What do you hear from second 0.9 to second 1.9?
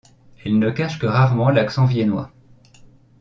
que rarement l'accent